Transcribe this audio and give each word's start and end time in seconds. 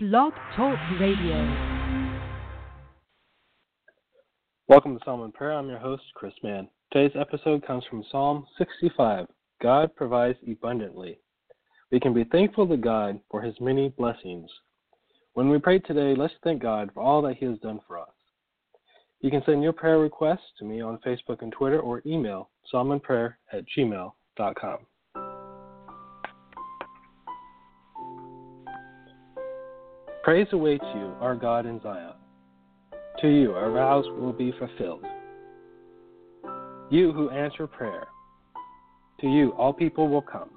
Blog 0.00 0.32
Talk 0.54 0.78
Radio. 1.00 1.34
Welcome 4.68 4.96
to 4.96 5.04
Psalm 5.04 5.22
and 5.22 5.34
Prayer. 5.34 5.54
I'm 5.54 5.68
your 5.68 5.80
host, 5.80 6.04
Chris 6.14 6.34
Mann. 6.44 6.68
Today's 6.92 7.16
episode 7.20 7.66
comes 7.66 7.82
from 7.90 8.04
Psalm 8.08 8.46
65. 8.58 9.26
God 9.60 9.96
provides 9.96 10.38
abundantly. 10.48 11.18
We 11.90 11.98
can 11.98 12.14
be 12.14 12.22
thankful 12.22 12.68
to 12.68 12.76
God 12.76 13.18
for 13.28 13.42
his 13.42 13.56
many 13.60 13.88
blessings. 13.88 14.48
When 15.34 15.48
we 15.48 15.58
pray 15.58 15.80
today, 15.80 16.14
let's 16.16 16.34
thank 16.44 16.62
God 16.62 16.90
for 16.94 17.02
all 17.02 17.20
that 17.22 17.38
he 17.38 17.46
has 17.46 17.58
done 17.58 17.80
for 17.84 17.98
us. 17.98 18.14
You 19.20 19.32
can 19.32 19.42
send 19.46 19.64
your 19.64 19.72
prayer 19.72 19.98
requests 19.98 20.52
to 20.60 20.64
me 20.64 20.80
on 20.80 21.00
Facebook 21.04 21.42
and 21.42 21.50
Twitter 21.50 21.80
or 21.80 22.02
email 22.06 22.50
psalmandprayer 22.72 23.34
at 23.52 23.64
gmail.com. 23.76 24.78
Praise 30.28 30.48
awaits 30.52 30.84
you, 30.94 31.14
our 31.22 31.34
God 31.34 31.64
in 31.64 31.80
Zion. 31.80 32.12
To 33.22 33.28
you, 33.28 33.52
our 33.52 33.72
vows 33.72 34.04
will 34.20 34.34
be 34.34 34.52
fulfilled. 34.58 35.02
You 36.90 37.12
who 37.12 37.30
answer 37.30 37.66
prayer, 37.66 38.06
to 39.20 39.26
you 39.26 39.52
all 39.52 39.72
people 39.72 40.06
will 40.06 40.20
come. 40.20 40.50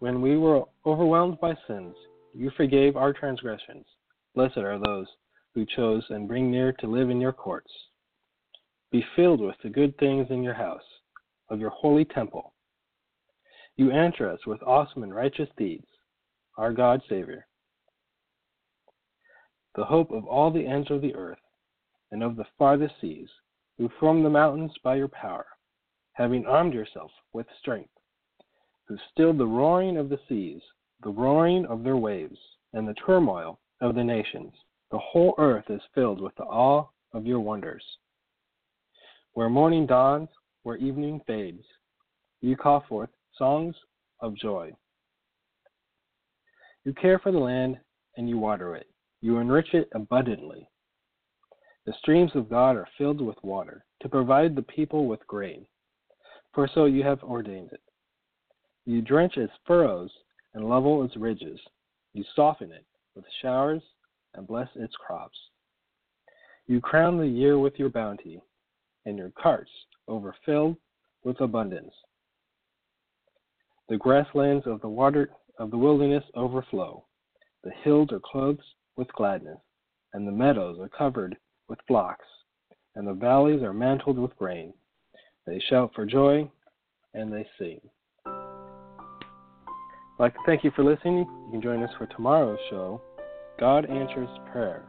When 0.00 0.20
we 0.20 0.36
were 0.36 0.64
overwhelmed 0.84 1.40
by 1.40 1.54
sins, 1.66 1.94
you 2.34 2.50
forgave 2.54 2.98
our 2.98 3.14
transgressions. 3.14 3.86
Blessed 4.34 4.58
are 4.58 4.78
those 4.78 5.06
who 5.54 5.64
chose 5.74 6.04
and 6.10 6.28
bring 6.28 6.50
near 6.50 6.74
to 6.80 6.86
live 6.86 7.08
in 7.08 7.18
your 7.18 7.32
courts. 7.32 7.72
Be 8.92 9.02
filled 9.16 9.40
with 9.40 9.56
the 9.62 9.70
good 9.70 9.96
things 9.96 10.26
in 10.28 10.42
your 10.42 10.52
house, 10.52 10.84
of 11.48 11.60
your 11.60 11.70
holy 11.70 12.04
temple. 12.04 12.52
You 13.76 13.90
answer 13.90 14.28
us 14.28 14.40
with 14.46 14.62
awesome 14.62 15.02
and 15.02 15.14
righteous 15.14 15.48
deeds 15.56 15.86
our 16.56 16.72
God 16.72 17.02
Savior, 17.08 17.46
the 19.74 19.84
hope 19.84 20.10
of 20.10 20.26
all 20.26 20.50
the 20.50 20.66
ends 20.66 20.90
of 20.90 21.02
the 21.02 21.14
earth 21.14 21.38
and 22.10 22.22
of 22.22 22.36
the 22.36 22.46
farthest 22.58 22.94
seas, 23.00 23.28
who 23.78 23.90
formed 24.00 24.24
the 24.24 24.30
mountains 24.30 24.72
by 24.82 24.96
your 24.96 25.08
power, 25.08 25.46
having 26.14 26.46
armed 26.46 26.72
yourself 26.72 27.10
with 27.32 27.46
strength, 27.60 27.90
who 28.86 28.96
stilled 29.12 29.38
the 29.38 29.46
roaring 29.46 29.98
of 29.98 30.08
the 30.08 30.18
seas, 30.28 30.62
the 31.02 31.10
roaring 31.10 31.66
of 31.66 31.84
their 31.84 31.96
waves, 31.96 32.38
and 32.72 32.88
the 32.88 32.94
turmoil 32.94 33.58
of 33.80 33.94
the 33.94 34.04
nations. 34.04 34.52
The 34.90 34.98
whole 34.98 35.34
earth 35.36 35.68
is 35.68 35.82
filled 35.94 36.20
with 36.20 36.34
the 36.36 36.44
awe 36.44 36.86
of 37.12 37.26
your 37.26 37.40
wonders. 37.40 37.84
Where 39.34 39.50
morning 39.50 39.86
dawns, 39.86 40.28
where 40.62 40.76
evening 40.76 41.20
fades, 41.26 41.64
you 42.40 42.56
call 42.56 42.84
forth 42.88 43.10
songs 43.36 43.74
of 44.20 44.34
joy. 44.36 44.72
You 46.86 46.92
care 46.92 47.18
for 47.18 47.32
the 47.32 47.38
land 47.38 47.78
and 48.16 48.28
you 48.28 48.38
water 48.38 48.76
it. 48.76 48.86
You 49.20 49.38
enrich 49.38 49.74
it 49.74 49.88
abundantly. 49.92 50.68
The 51.84 51.92
streams 51.98 52.30
of 52.36 52.48
God 52.48 52.76
are 52.76 52.86
filled 52.96 53.20
with 53.20 53.42
water 53.42 53.84
to 54.02 54.08
provide 54.08 54.54
the 54.54 54.62
people 54.62 55.08
with 55.08 55.26
grain, 55.26 55.66
for 56.54 56.70
so 56.72 56.84
you 56.84 57.02
have 57.02 57.24
ordained 57.24 57.70
it. 57.72 57.80
You 58.84 59.02
drench 59.02 59.36
its 59.36 59.52
furrows 59.66 60.12
and 60.54 60.68
level 60.68 61.02
its 61.02 61.16
ridges. 61.16 61.58
You 62.12 62.22
soften 62.36 62.70
it 62.70 62.84
with 63.16 63.24
showers 63.42 63.82
and 64.34 64.46
bless 64.46 64.68
its 64.76 64.94
crops. 64.94 65.36
You 66.68 66.80
crown 66.80 67.18
the 67.18 67.26
year 67.26 67.58
with 67.58 67.80
your 67.80 67.90
bounty, 67.90 68.40
and 69.06 69.18
your 69.18 69.32
carts 69.36 69.72
overfilled 70.06 70.76
with 71.24 71.40
abundance. 71.40 71.94
The 73.88 73.96
grasslands 73.96 74.68
of 74.68 74.80
the 74.82 74.88
water 74.88 75.30
of 75.58 75.70
the 75.70 75.78
wilderness 75.78 76.24
overflow. 76.34 77.04
The 77.64 77.72
hills 77.82 78.08
are 78.12 78.20
clothed 78.20 78.62
with 78.96 79.12
gladness, 79.12 79.58
and 80.12 80.26
the 80.26 80.32
meadows 80.32 80.78
are 80.80 80.88
covered 80.88 81.36
with 81.68 81.78
flocks, 81.86 82.24
and 82.94 83.06
the 83.06 83.12
valleys 83.12 83.62
are 83.62 83.72
mantled 83.72 84.18
with 84.18 84.36
grain. 84.36 84.72
They 85.46 85.60
shout 85.68 85.92
for 85.94 86.06
joy, 86.06 86.50
and 87.14 87.32
they 87.32 87.46
sing. 87.58 87.80
I'd 90.18 90.22
like 90.22 90.34
to 90.34 90.40
thank 90.46 90.64
you 90.64 90.70
for 90.74 90.84
listening. 90.84 91.18
You 91.18 91.48
can 91.52 91.62
join 91.62 91.82
us 91.82 91.90
for 91.98 92.06
tomorrow's 92.06 92.58
show, 92.70 93.02
God 93.58 93.84
Answers 93.86 94.28
Prayer. 94.50 94.84